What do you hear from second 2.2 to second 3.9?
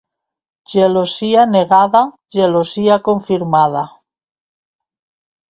gelosia confirmada.